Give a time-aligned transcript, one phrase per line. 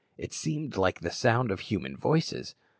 [0.17, 2.55] it seemed like the sound of human voices.